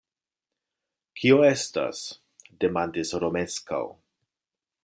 Kio 1.19 1.37
estas? 1.49 2.01
demandis 2.65 3.15
Romeskaŭ. 3.25 3.83